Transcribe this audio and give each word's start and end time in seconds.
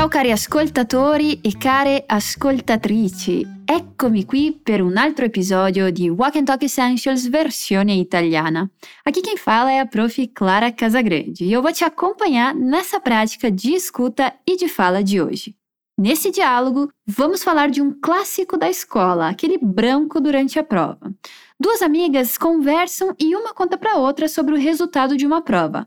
Ciao 0.00 0.08
cari 0.08 0.30
ascoltatori 0.32 1.40
e 1.42 1.58
care 1.58 2.04
ascoltatrici, 2.06 3.46
eccomi 3.66 4.24
qui 4.24 4.50
per 4.50 4.80
um 4.80 4.96
altro 4.96 5.26
episódio 5.26 5.92
de 5.92 6.08
Walk 6.08 6.38
and 6.38 6.44
Talk 6.44 6.64
Essentials 6.64 7.26
versione 7.26 8.00
italiana. 8.00 8.70
Aqui 9.04 9.20
quem 9.20 9.36
fala 9.36 9.70
é 9.70 9.78
a 9.78 9.84
prof. 9.84 10.26
Clara 10.28 10.72
Casagrande 10.72 11.44
e 11.44 11.52
eu 11.52 11.60
vou 11.60 11.70
te 11.70 11.84
acompanhar 11.84 12.54
nessa 12.54 12.98
prática 12.98 13.50
de 13.50 13.74
escuta 13.74 14.32
e 14.46 14.56
de 14.56 14.68
fala 14.68 15.04
de 15.04 15.20
hoje. 15.20 15.54
Nesse 15.98 16.30
diálogo, 16.30 16.90
vamos 17.06 17.42
falar 17.42 17.68
de 17.68 17.82
um 17.82 17.92
clássico 17.92 18.56
da 18.56 18.70
escola, 18.70 19.28
aquele 19.28 19.58
branco 19.58 20.18
durante 20.18 20.58
a 20.58 20.64
prova. 20.64 21.12
Duas 21.60 21.82
amigas 21.82 22.38
conversam 22.38 23.14
e 23.20 23.36
uma 23.36 23.52
conta 23.52 23.76
para 23.76 23.98
outra 23.98 24.28
sobre 24.28 24.54
o 24.54 24.58
resultado 24.58 25.14
de 25.14 25.26
uma 25.26 25.42
prova. 25.42 25.86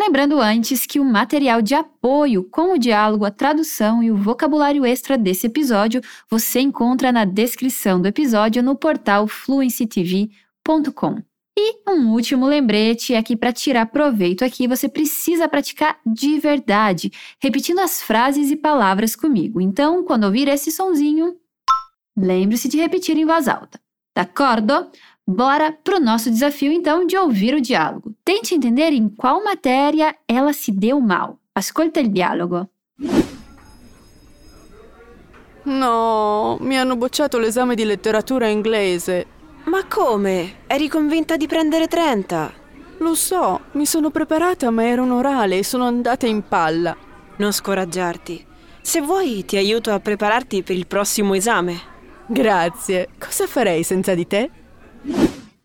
Lembrando 0.00 0.40
antes 0.40 0.86
que 0.86 0.98
o 0.98 1.04
material 1.04 1.60
de 1.60 1.74
apoio 1.74 2.42
com 2.44 2.72
o 2.72 2.78
diálogo, 2.78 3.26
a 3.26 3.30
tradução 3.30 4.02
e 4.02 4.10
o 4.10 4.16
vocabulário 4.16 4.86
extra 4.86 5.18
desse 5.18 5.46
episódio 5.46 6.00
você 6.26 6.58
encontra 6.58 7.12
na 7.12 7.26
descrição 7.26 8.00
do 8.00 8.08
episódio 8.08 8.62
no 8.62 8.74
portal 8.74 9.28
fluencytv.com. 9.28 11.22
E 11.54 11.82
um 11.86 12.12
último 12.14 12.46
lembrete 12.46 13.12
é 13.12 13.22
que 13.22 13.36
para 13.36 13.52
tirar 13.52 13.84
proveito 13.90 14.42
aqui 14.42 14.66
você 14.66 14.88
precisa 14.88 15.46
praticar 15.46 16.00
de 16.06 16.38
verdade, 16.38 17.12
repetindo 17.38 17.80
as 17.80 18.00
frases 18.00 18.50
e 18.50 18.56
palavras 18.56 19.14
comigo. 19.14 19.60
Então, 19.60 20.02
quando 20.02 20.24
ouvir 20.24 20.48
esse 20.48 20.72
sonzinho, 20.72 21.36
lembre-se 22.16 22.70
de 22.70 22.78
repetir 22.78 23.18
em 23.18 23.26
voz 23.26 23.46
alta. 23.46 23.78
D'accordo? 24.16 24.90
Bora 25.32 25.70
para 25.70 25.98
o 25.98 26.00
nosso 26.00 26.28
desafio, 26.28 26.72
então, 26.72 27.06
de 27.06 27.16
ouvir 27.16 27.54
o 27.54 27.60
diálogo. 27.60 28.12
Tente 28.24 28.52
entender 28.52 28.92
em 28.92 29.08
qual 29.08 29.44
matéria 29.44 30.16
ela 30.26 30.52
se 30.52 30.72
deu 30.72 31.00
mal. 31.00 31.38
Ascolta 31.54 32.00
il 32.00 32.08
dialogo. 32.08 32.68
No, 35.62 36.56
mi 36.60 36.76
hanno 36.76 36.96
bocciato 36.96 37.38
l'esame 37.38 37.76
di 37.76 37.84
letteratura 37.84 38.48
inglese. 38.48 39.26
Ma 39.66 39.84
come? 39.84 40.64
Eri 40.66 40.88
convinta 40.88 41.36
di 41.36 41.46
prendere 41.46 41.86
30? 41.86 42.52
Lo 42.98 43.14
so, 43.14 43.60
mi 43.72 43.86
sono 43.86 44.10
preparata, 44.10 44.68
ma 44.70 44.84
era 44.84 45.00
un 45.00 45.12
orale 45.12 45.58
e 45.58 45.64
sono 45.64 45.84
andata 45.84 46.26
in 46.26 46.42
palla. 46.48 46.96
Non 47.36 47.52
scoraggiarti. 47.52 48.44
Se 48.82 49.00
vuoi, 49.00 49.44
ti 49.44 49.56
aiuto 49.56 49.92
a 49.92 50.00
prepararti 50.00 50.64
per 50.64 50.74
il 50.74 50.88
prossimo 50.88 51.34
esame. 51.34 51.78
Grazie. 52.26 53.10
Cosa 53.16 53.46
farei 53.46 53.84
senza 53.84 54.14
di 54.14 54.26
te? 54.26 54.50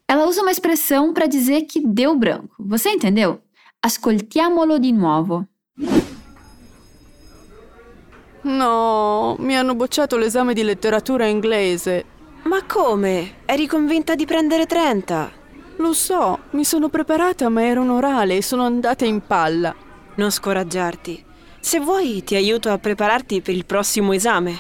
Ela 0.08 0.28
usa 0.28 0.42
uma 0.42 0.52
expressão 0.52 1.14
para 1.14 1.26
dizer 1.26 1.64
que 1.64 1.82
deu 1.82 2.16
branco. 2.16 2.56
Você 2.60 2.90
entendeu? 2.90 3.42
Ascoltiamolo 3.82 4.78
di 4.78 4.92
nuovo. 4.92 5.48
No, 8.42 9.36
mi 9.40 9.58
hanno 9.58 9.74
bocciato 9.74 10.18
l'esame 10.18 10.54
di 10.54 10.62
letteratura 10.62 11.26
inglese. 11.26 12.06
Ma 12.44 12.64
come? 12.64 13.38
Eri 13.46 13.66
convinta 13.66 14.14
di 14.14 14.26
prendere 14.26 14.68
30? 14.68 15.32
Lo 15.78 15.94
so, 15.94 16.40
mi 16.52 16.64
sono 16.64 16.90
preparata, 16.90 17.50
ma 17.50 17.64
era 17.64 17.82
un 17.82 17.90
orale 17.90 18.38
e 18.38 18.42
sono 18.44 18.64
andata 18.64 19.04
in 19.06 19.22
palla. 19.26 19.74
Non 20.16 20.30
scoraggiarti. 20.30 21.26
Se 21.60 21.80
vuoi, 21.80 22.24
ti 22.24 22.36
aiuto 22.36 22.70
a 22.70 22.78
prepararti 22.78 23.42
per 23.42 23.56
il 23.56 23.66
prossimo 23.66 24.14
esame. 24.14 24.56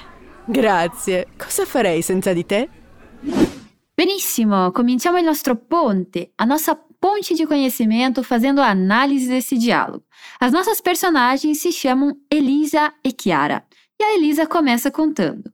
Grazie. 0.45 1.27
Cosa 1.37 1.65
farei 1.65 2.01
senza 2.01 2.33
di 2.33 2.45
te? 2.47 2.69
Benissimo, 3.97 4.73
cominciamo 4.73 5.17
il 5.17 5.23
nostro 5.23 5.55
ponte, 5.55 6.33
a 6.35 6.43
nossa 6.43 6.75
ponte 6.75 7.33
de 7.33 7.45
conhecimento 7.45 8.23
fazendo 8.23 8.59
a 8.59 8.67
análise 8.67 9.25
desse 9.25 9.57
diálogo. 9.57 10.03
As 10.37 10.51
nossas 10.51 10.81
personagens 10.81 11.61
se 11.61 11.71
chamam 11.71 12.13
Elisa 12.29 12.93
e 13.01 13.13
Chiara. 13.13 13.65
E 13.97 14.03
a 14.03 14.15
Elisa 14.15 14.47
começa 14.47 14.91
contando: 14.91 15.49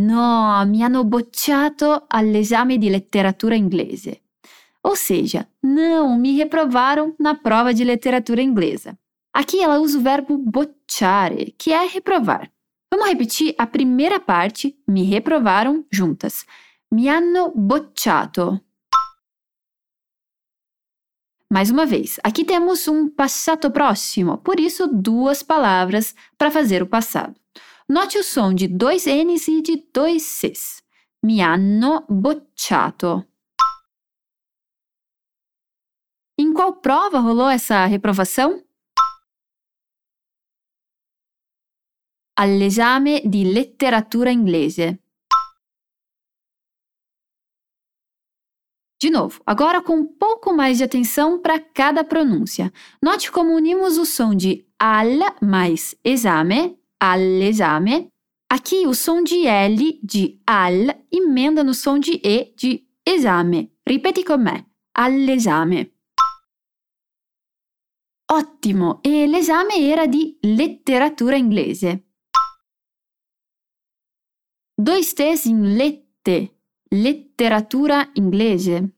No, 0.00 0.66
mi 0.66 0.82
hanno 0.82 1.04
bocciato 1.04 2.06
all'esame 2.08 2.76
di 2.76 2.90
letteratura 2.90 3.54
inglese. 3.54 4.20
Ou 4.82 4.96
seja, 4.96 5.48
não, 5.62 6.18
me 6.18 6.36
reprovaram 6.36 7.14
na 7.20 7.36
prova 7.36 7.72
de 7.72 7.84
literatura 7.84 8.42
inglesa. 8.42 8.98
Aqui 9.32 9.62
ela 9.62 9.78
usa 9.78 9.98
o 9.98 10.00
verbo 10.00 10.36
bocciare, 10.36 11.54
que 11.56 11.72
é 11.72 11.86
reprovar. 11.86 12.50
Vamos 12.90 13.08
repetir 13.08 13.54
a 13.56 13.66
primeira 13.66 14.18
parte, 14.18 14.76
me 14.88 15.04
reprovaram, 15.04 15.84
juntas. 15.88 16.44
Mi 16.92 17.08
hanno 17.08 17.52
bocciato. 17.54 18.64
Mais 21.52 21.70
uma 21.70 21.84
vez, 21.84 22.18
aqui 22.22 22.44
temos 22.44 22.86
um 22.86 23.08
passato 23.08 23.70
próximo, 23.70 24.38
por 24.38 24.60
isso 24.60 24.86
duas 24.86 25.42
palavras 25.42 26.14
para 26.36 26.50
fazer 26.50 26.82
o 26.82 26.88
passado. 26.88 27.38
Note 27.88 28.18
o 28.18 28.22
som 28.22 28.52
de 28.52 28.68
dois 28.68 29.06
N's 29.06 29.48
e 29.48 29.62
de 29.62 29.88
dois 29.92 30.22
C's. 30.22 30.82
Mi 31.24 31.40
hanno 31.40 32.04
bocciato. 32.08 33.26
Em 36.38 36.52
qual 36.52 36.80
prova 36.80 37.18
rolou 37.18 37.48
essa 37.48 37.86
reprovação? 37.86 38.62
All'esame 42.38 43.22
di 43.26 43.44
letteratura 43.44 44.30
inglese. 44.30 45.00
De 48.98 49.10
novo, 49.10 49.42
agora 49.44 49.82
com 49.82 49.96
um 49.96 50.06
pouco 50.06 50.54
mais 50.54 50.78
de 50.78 50.84
atenção 50.84 51.40
para 51.40 51.60
cada 51.60 52.02
pronúncia. 52.02 52.72
Note 53.02 53.30
como 53.30 53.54
unimos 53.54 53.98
o 53.98 54.06
som 54.06 54.34
de 54.34 54.66
al 54.78 55.36
mais 55.42 55.94
exame, 56.02 56.78
all'esame. 56.98 58.08
Aqui 58.48 58.86
o 58.86 58.94
som 58.94 59.22
de 59.22 59.46
L 59.46 60.00
de 60.02 60.40
al 60.46 61.04
emenda 61.12 61.62
no 61.62 61.74
som 61.74 61.98
de 61.98 62.20
E 62.24 62.54
de 62.56 62.86
esame. 63.04 63.70
Ripeti 63.86 64.24
con 64.24 64.42
me. 64.42 64.64
All'esame. 64.94 65.92
Ottimo! 68.32 69.00
E 69.02 69.26
l'esame 69.26 69.76
era 69.78 70.06
di 70.06 70.38
letteratura 70.42 71.36
inglese. 71.36 72.06
Dois 74.74 75.12
T's 75.12 75.44
in 75.44 75.76
lette 75.76 76.55
Letteratura 76.88 78.10
inglese. 78.14 78.90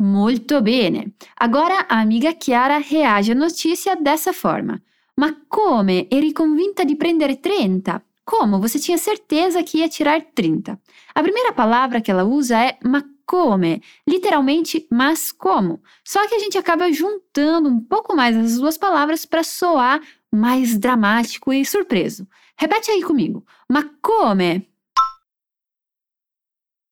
Molto 0.00 0.62
bene. 0.62 1.14
Agora 1.34 1.88
a 1.88 1.98
amiga 1.98 2.36
Chiara 2.36 2.78
reage 2.78 3.32
à 3.32 3.34
notícia 3.34 3.96
dessa 3.96 4.32
forma. 4.32 4.80
Ma 5.16 5.44
come? 5.48 6.06
Eri 6.08 6.32
convinta 6.32 6.84
di 6.84 6.94
prendere 6.94 7.40
30? 7.40 8.00
Como? 8.22 8.60
Você 8.60 8.78
tinha 8.78 8.96
certeza 8.96 9.64
que 9.64 9.78
ia 9.78 9.88
tirar 9.88 10.22
30. 10.32 10.80
A 11.12 11.22
primeira 11.22 11.52
palavra 11.52 12.00
que 12.00 12.12
ela 12.12 12.22
usa 12.22 12.62
é 12.62 12.78
ma 12.84 13.02
come, 13.26 13.82
literalmente 14.06 14.86
mas 14.90 15.32
como. 15.32 15.82
Só 16.04 16.26
que 16.28 16.36
a 16.36 16.38
gente 16.38 16.56
acaba 16.56 16.92
juntando 16.92 17.68
um 17.68 17.80
pouco 17.80 18.14
mais 18.14 18.36
as 18.36 18.58
duas 18.58 18.78
palavras 18.78 19.26
para 19.26 19.42
soar 19.42 20.00
mais 20.32 20.78
dramático 20.78 21.52
e 21.52 21.64
surpreso. 21.64 22.28
Repete 22.58 22.90
aí 22.90 23.02
comigo. 23.02 23.46
Ma 23.70 23.84
come? 24.02 24.68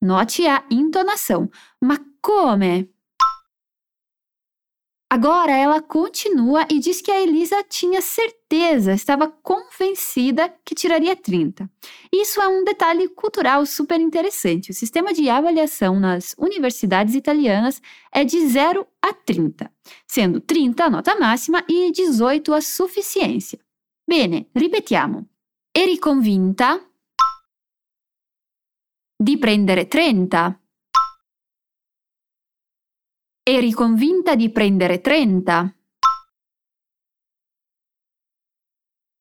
Note 0.00 0.46
a 0.46 0.64
entonação. 0.70 1.50
Ma 1.82 1.98
come? 2.22 2.94
Agora 5.10 5.52
ela 5.52 5.80
continua 5.80 6.66
e 6.70 6.78
diz 6.78 7.00
que 7.00 7.10
a 7.10 7.20
Elisa 7.20 7.64
tinha 7.64 8.00
certeza, 8.00 8.92
estava 8.92 9.28
convencida 9.28 10.52
que 10.64 10.74
tiraria 10.74 11.16
30. 11.16 11.70
Isso 12.12 12.40
é 12.40 12.46
um 12.46 12.62
detalhe 12.64 13.08
cultural 13.08 13.64
super 13.66 14.00
interessante. 14.00 14.70
O 14.70 14.74
sistema 14.74 15.12
de 15.12 15.28
avaliação 15.28 15.98
nas 15.98 16.34
universidades 16.38 17.14
italianas 17.14 17.80
é 18.12 18.24
de 18.24 18.46
0 18.48 18.86
a 19.00 19.12
30, 19.12 19.72
sendo 20.06 20.40
30 20.40 20.84
a 20.84 20.90
nota 20.90 21.14
máxima 21.18 21.64
e 21.68 21.90
18 21.92 22.52
a 22.52 22.60
suficiência. 22.60 23.58
Bene, 24.08 24.48
ripetiamo. 24.54 25.28
Eri 25.78 25.98
convinta 25.98 26.82
di 29.14 29.36
prendere 29.36 29.86
30. 29.86 30.58
Eri 33.42 33.72
convinta 33.72 34.34
di 34.36 34.48
prendere 34.48 35.02
30. 35.02 35.76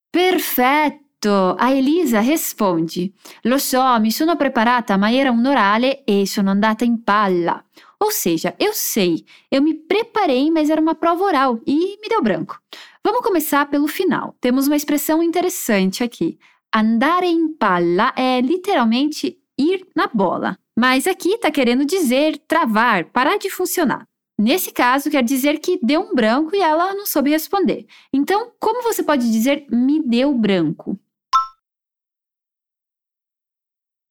Perfetto! 0.08 1.54
A 1.56 1.68
Elisa 1.72 2.20
risponde: 2.20 3.12
Lo 3.42 3.58
so, 3.58 4.00
mi 4.00 4.10
sono 4.10 4.36
preparata, 4.36 4.96
ma 4.96 5.12
era 5.12 5.30
un 5.30 5.44
orale 5.44 6.04
e 6.04 6.26
sono 6.26 6.48
andata 6.48 6.84
in 6.84 7.02
palla. 7.02 7.62
Ou 8.00 8.10
seja, 8.10 8.54
eu 8.58 8.72
sei, 8.74 9.24
eu 9.50 9.62
me 9.62 9.74
preparei, 9.74 10.50
mas 10.50 10.70
era 10.70 10.80
uma 10.80 10.94
prova 10.94 11.24
oral 11.24 11.60
e 11.66 11.98
me 12.00 12.08
deu 12.08 12.22
branco. 12.22 12.60
Vamos 13.02 13.22
começar 13.22 13.66
pelo 13.70 13.88
final. 13.88 14.36
Temos 14.40 14.66
uma 14.66 14.76
expressão 14.76 15.22
interessante 15.22 16.04
aqui. 16.04 16.38
Andare 16.74 17.26
in 17.26 17.54
palla 17.54 18.12
é 18.16 18.40
literalmente 18.40 19.38
ir 19.58 19.86
na 19.94 20.06
bola. 20.06 20.58
Mas 20.78 21.06
aqui 21.06 21.30
está 21.34 21.50
querendo 21.50 21.86
dizer 21.86 22.36
travar, 22.46 23.06
parar 23.06 23.38
de 23.38 23.48
funcionar. 23.48 24.06
Nesse 24.38 24.70
caso, 24.70 25.10
quer 25.10 25.24
dizer 25.24 25.58
que 25.60 25.78
deu 25.82 26.02
um 26.02 26.14
branco 26.14 26.54
e 26.54 26.60
ela 26.60 26.92
não 26.92 27.06
soube 27.06 27.30
responder. 27.30 27.86
Então, 28.12 28.52
como 28.60 28.82
você 28.82 29.02
pode 29.02 29.30
dizer 29.32 29.66
me 29.70 30.02
deu 30.02 30.34
branco? 30.34 30.98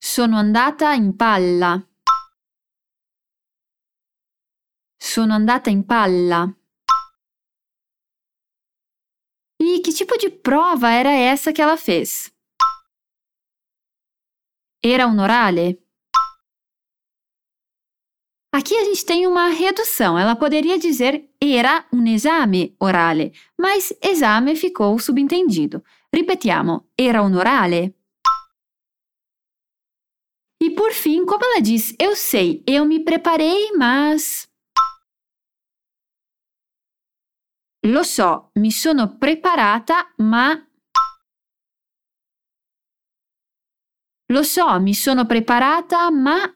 Sono 0.02 0.36
andata 0.36 0.94
in 0.96 1.12
palla. 1.12 1.86
Sono 5.16 5.32
andata 5.32 5.70
in 5.70 5.82
palla. 5.82 6.54
E 9.58 9.80
que 9.80 9.90
tipo 9.94 10.18
de 10.18 10.28
prova 10.28 10.90
era 10.90 11.10
essa 11.10 11.54
que 11.54 11.62
ela 11.62 11.78
fez? 11.78 12.30
Era 14.84 15.06
un 15.06 15.18
orale? 15.18 15.82
Aqui 18.54 18.76
a 18.76 18.84
gente 18.84 19.06
tem 19.06 19.26
uma 19.26 19.48
redução. 19.48 20.18
Ela 20.18 20.36
poderia 20.36 20.78
dizer 20.78 21.34
era 21.40 21.88
um 21.90 22.06
esame 22.06 22.76
orale, 22.78 23.32
mas 23.58 23.94
esame 24.02 24.54
ficou 24.54 24.98
subentendido. 24.98 25.82
Ripetiamo, 26.14 26.90
era 26.94 27.22
un 27.22 27.34
orale? 27.34 27.96
E 30.62 30.68
por 30.72 30.92
fim, 30.92 31.24
como 31.24 31.42
ela 31.42 31.62
diz, 31.62 31.96
eu 31.98 32.14
sei, 32.14 32.62
eu 32.66 32.84
me 32.84 33.02
preparei, 33.02 33.72
mas. 33.72 34.46
Lo 37.86 38.02
so, 38.02 38.50
mi 38.54 38.72
sono 38.72 39.16
preparata, 39.16 40.12
ma. 40.16 40.52
Lo 44.32 44.42
so, 44.42 44.80
mi 44.80 44.92
sono 44.92 45.24
preparata, 45.24 46.10
ma. 46.10 46.52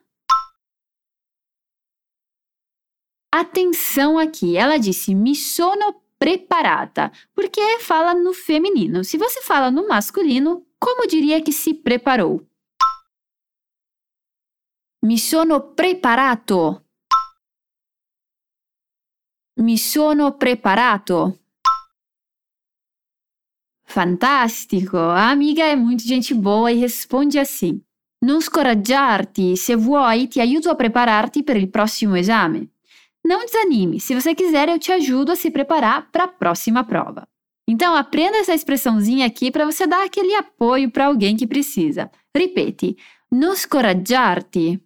Atenção 3.33 4.17
aqui, 4.17 4.57
ela 4.57 4.77
disse 4.77 5.13
mi 5.13 5.33
sono 5.35 6.03
preparata, 6.17 7.09
porque 7.33 7.79
fala 7.79 8.13
no 8.13 8.33
feminino. 8.33 9.03
Se 9.03 9.17
você 9.17 9.41
fala 9.41 9.71
no 9.71 9.87
masculino, 9.87 10.65
como 10.77 11.07
diria 11.07 11.41
que 11.41 11.53
se 11.53 11.73
preparou? 11.73 12.45
Mi 15.01 15.17
sono 15.17 15.73
preparato. 15.73 16.90
Mi 19.61 19.77
sono 19.77 20.31
preparato. 20.37 21.37
Fantastico! 23.83 24.97
A 24.97 25.29
amiga 25.29 25.63
é 25.63 25.75
muito 25.75 26.01
gente 26.01 26.33
boa 26.33 26.71
e 26.71 26.79
responde 26.79 27.37
assim: 27.37 27.79
Non 28.25 28.41
scoraggiarti, 28.41 29.55
se 29.55 29.75
vuoi 29.75 30.27
ti 30.27 30.39
aiuto 30.39 30.69
a 30.69 30.75
esame. 32.17 32.71
Não 33.23 33.43
se 33.99 34.15
você 34.15 34.33
quiser 34.33 34.67
eu 34.67 34.79
te 34.79 34.91
ajudo 34.91 35.31
a 35.31 35.35
se 35.35 35.51
preparar 35.51 36.09
para 36.09 36.23
a 36.23 36.27
próxima 36.27 36.83
prova. 36.83 37.27
Então 37.67 37.95
aprenda 37.95 38.37
essa 38.37 38.55
expressãozinha 38.55 39.27
aqui 39.27 39.51
para 39.51 39.65
você 39.65 39.85
dar 39.85 40.03
aquele 40.03 40.33
apoio 40.33 40.89
para 40.89 41.05
alguém 41.05 41.37
que 41.37 41.45
precisa. 41.45 42.09
Ripeti, 42.35 42.97
non 43.31 43.55
scoraggiarti. 43.55 44.81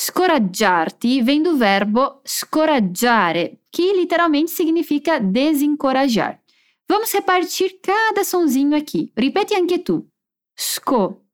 Scoraggiarti 0.00 1.22
vem 1.22 1.42
do 1.42 1.56
verbo 1.56 2.20
scoraggiare, 2.24 3.64
que 3.68 3.92
literalmente 3.92 4.52
significa 4.52 5.18
desencorajar. 5.18 6.40
Vamos 6.86 7.12
repartir 7.12 7.80
cada 7.80 8.22
sonzinho 8.22 8.76
aqui. 8.76 9.12
Ripeti 9.16 9.54
anche 9.56 9.82
tu. 9.82 10.08
Sco. 10.56 11.26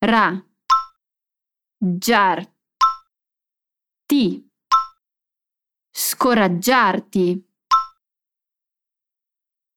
Ra. 0.00 0.40
Jar 2.00 2.46
ti, 4.06 4.48
scoraggiarti. 5.92 7.44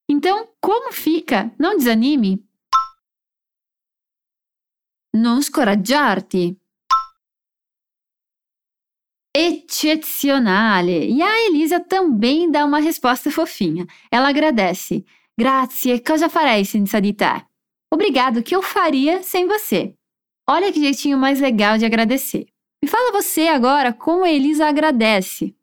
Então, 0.08 0.54
como 0.60 0.92
fica? 0.92 1.52
Não 1.58 1.76
desanime. 1.76 2.48
Non 5.16 5.42
scoraggiarti. 5.42 6.61
Eccezionale! 9.34 11.08
E 11.10 11.22
a 11.22 11.48
Elisa 11.48 11.80
também 11.80 12.52
dá 12.52 12.66
uma 12.66 12.80
resposta 12.80 13.32
fofinha. 13.32 13.88
Ela 14.12 14.30
agradece. 14.30 15.06
Grazie, 15.38 16.00
cosa 16.02 16.30
farei 16.30 16.66
senza 16.66 17.00
di 17.00 17.14
te? 17.14 17.46
Obrigado, 17.94 18.44
que 18.44 18.56
eu 18.56 18.62
faria 18.62 19.24
sem 19.24 19.48
você? 19.48 19.96
Olha 20.50 20.72
que 20.72 20.82
jeitinho 20.82 21.18
mais 21.18 21.40
legal 21.40 21.78
de 21.78 21.86
agradecer. 21.86 22.46
Me 22.84 22.90
fala 22.90 23.12
você 23.12 23.48
agora 23.48 23.94
como 23.94 24.24
a 24.24 24.32
Elisa 24.32 24.68
agradece. 24.68 25.56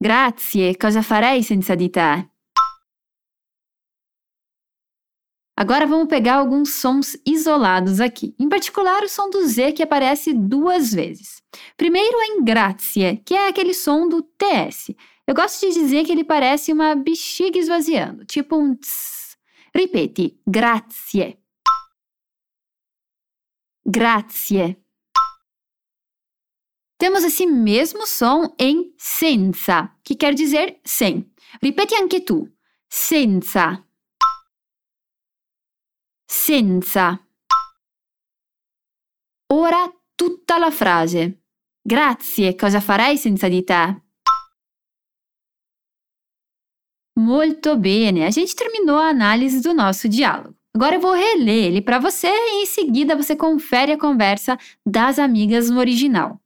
Grazie, 0.00 0.74
cosa 0.76 1.02
farei 1.02 1.42
senza 1.42 1.76
di 1.76 1.88
te? 1.88 2.28
Agora 5.60 5.88
vamos 5.88 6.06
pegar 6.06 6.36
alguns 6.36 6.74
sons 6.74 7.16
isolados 7.26 8.00
aqui, 8.00 8.32
em 8.38 8.48
particular 8.48 9.02
o 9.02 9.08
som 9.08 9.28
do 9.28 9.44
Z 9.44 9.72
que 9.72 9.82
aparece 9.82 10.32
duas 10.32 10.92
vezes. 10.92 11.42
Primeiro 11.76 12.16
em 12.22 12.44
grazie, 12.44 13.16
que 13.26 13.34
é 13.34 13.48
aquele 13.48 13.74
som 13.74 14.08
do 14.08 14.22
TS. 14.22 14.94
Eu 15.26 15.34
gosto 15.34 15.60
de 15.66 15.74
dizer 15.74 16.04
que 16.04 16.12
ele 16.12 16.22
parece 16.22 16.72
uma 16.72 16.94
bexiga 16.94 17.58
esvaziando, 17.58 18.24
tipo 18.24 18.54
um 18.56 18.72
tss. 18.76 19.36
Ripeti, 19.74 20.40
grazie. 20.46 21.36
Grazie. 23.84 24.76
Temos 26.96 27.24
esse 27.24 27.46
mesmo 27.46 28.06
som 28.06 28.54
em 28.60 28.94
senza, 28.96 29.90
que 30.04 30.14
quer 30.14 30.34
dizer 30.34 30.78
sem. 30.84 31.28
Ripeti 31.60 31.96
anche 31.96 32.20
tu. 32.20 32.48
Senza. 32.88 33.87
Senza. 36.48 37.22
Ora 39.52 39.94
tutta 40.14 40.56
la 40.56 40.70
frase. 40.70 41.42
Grazie, 41.82 42.54
cosa 42.54 42.80
farei 42.80 43.18
senza 43.18 43.48
di 43.48 43.62
te? 43.62 44.02
Molto 47.20 47.76
bene, 47.76 48.24
a 48.24 48.30
gente 48.30 48.54
terminou 48.54 48.96
a 48.96 49.08
análise 49.08 49.60
do 49.60 49.74
nosso 49.74 50.08
diálogo. 50.08 50.56
Agora 50.74 50.94
eu 50.94 51.00
vou 51.00 51.12
reler 51.12 51.66
ele 51.66 51.82
para 51.82 51.98
você 51.98 52.28
e 52.28 52.62
em 52.62 52.64
seguida 52.64 53.14
você 53.14 53.36
confere 53.36 53.92
a 53.92 53.98
conversa 53.98 54.56
das 54.82 55.18
amigas 55.18 55.68
no 55.68 55.78
original. 55.80 56.40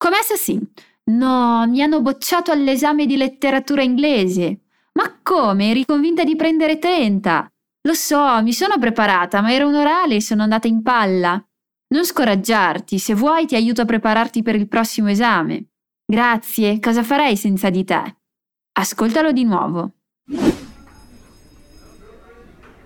Começa 0.00 0.34
assim: 0.34 0.60
No, 1.04 1.66
mi 1.66 1.82
hanno 1.82 2.00
bocciato 2.00 2.52
all'esame 2.52 3.06
di 3.06 3.16
letteratura 3.16 3.82
inglese. 3.82 4.60
Ma 4.92 5.18
come? 5.20 5.70
Eri 5.70 5.84
convinta 5.84 6.22
di 6.22 6.36
prendere 6.36 6.78
30? 6.78 7.50
Lo 7.88 7.94
so, 7.94 8.42
mi 8.42 8.52
sono 8.52 8.76
preparata, 8.78 9.40
ma 9.40 9.50
era 9.50 9.64
un 9.64 9.74
orale 9.74 10.16
e 10.16 10.20
sono 10.20 10.42
andata 10.42 10.68
in 10.68 10.82
palla. 10.82 11.42
Non 11.94 12.04
scoraggiarti, 12.04 12.98
se 12.98 13.14
vuoi 13.14 13.46
ti 13.46 13.54
aiuto 13.54 13.80
a 13.80 13.86
prepararti 13.86 14.42
per 14.42 14.56
il 14.56 14.68
prossimo 14.68 15.08
esame. 15.08 15.68
Grazie, 16.04 16.80
cosa 16.80 17.02
farei 17.02 17.34
senza 17.34 17.70
di 17.70 17.84
te? 17.84 18.16
Ascoltalo 18.72 19.32
di 19.32 19.44
nuovo. 19.44 19.92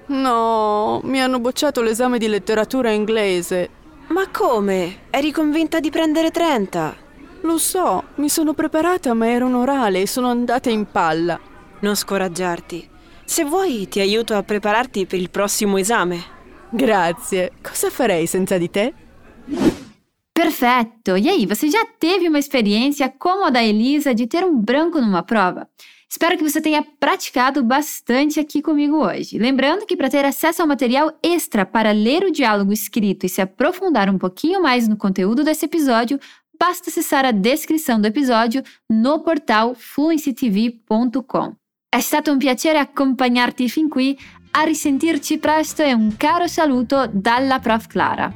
No, 0.07 1.01
mi 1.03 1.21
hanno 1.21 1.41
bocciato 1.41 1.83
l'esame 1.83 2.19
di 2.19 2.29
letteratura 2.29 2.91
inglese. 2.91 3.71
Ma 4.07 4.29
come? 4.29 5.07
Eri 5.11 5.33
convinta 5.33 5.81
di 5.81 5.91
prendere 5.91 6.31
30? 6.31 6.97
Lo 7.41 7.59
so, 7.59 8.05
mi 8.17 8.29
sono 8.29 8.55
preparata, 8.55 9.15
ma 9.15 9.27
era 9.27 9.47
un 9.47 9.55
orale 9.55 10.03
e 10.03 10.07
sono 10.07 10.29
andata 10.29 10.71
in 10.71 10.89
palla. 10.89 11.41
Non 11.81 11.97
scoraggiarti. 11.97 12.91
Se 13.33 13.45
vuoi, 13.45 13.89
ti 13.89 13.99
aiuto 13.99 14.35
a 14.35 14.43
prepararti 14.43 15.07
per 15.07 15.19
il 15.19 15.31
prossimo 15.31 15.79
esame. 15.79 16.23
Grazie. 16.69 17.53
Cosa 17.63 17.89
farei 17.89 18.27
senza 18.27 18.59
di 18.59 18.69
te? 18.69 18.93
Perfetto! 20.31 21.17
E 21.17 21.31
aí, 21.31 21.47
você 21.47 21.71
já 21.71 21.83
teve 21.99 22.29
uma 22.29 22.39
experiência 22.39 23.09
como 23.09 23.47
a 23.47 23.49
da 23.49 23.65
Elisa 23.65 24.15
de 24.15 24.27
ter 24.27 24.45
um 24.45 24.61
branco 24.61 25.01
numa 25.01 25.23
prova? 25.23 25.67
Espero 26.07 26.37
que 26.37 26.47
você 26.47 26.61
tenha 26.61 26.87
praticado 27.01 27.65
bastante 27.65 28.39
aqui 28.39 28.61
comigo 28.61 28.99
hoje. 28.99 29.39
Lembrando 29.39 29.87
que 29.87 29.97
para 29.97 30.11
ter 30.11 30.27
acesso 30.27 30.61
ao 30.61 30.69
material 30.69 31.19
extra 31.23 31.65
para 31.65 31.91
ler 31.91 32.25
o 32.25 32.31
diálogo 32.31 32.71
escrito 32.71 33.25
e 33.25 33.31
se 33.31 33.41
aprofundar 33.41 34.11
um 34.11 34.19
pouquinho 34.19 34.61
mais 34.61 34.87
no 34.87 34.97
conteúdo 34.99 35.43
desse 35.43 35.65
episódio, 35.65 36.21
basta 36.61 36.91
acessar 36.91 37.25
a 37.25 37.31
descrição 37.31 37.99
do 37.99 38.07
episódio 38.07 38.63
no 38.91 39.21
portal 39.21 39.75
fluencytv.com. 39.75 41.62
È 41.95 42.01
stato 42.01 42.33
un 42.33 42.39
piacere 42.39 42.79
accompagnarti 42.79 43.69
fin 43.69 43.91
qui, 43.91 44.19
a 44.53 44.63
risentirci 44.63 45.37
presto 45.37 45.83
e 45.83 45.93
un 45.93 46.17
caro 46.17 46.47
saluto 46.47 47.07
dalla 47.13 47.59
Prof 47.59 47.87
Clara. 47.87 48.33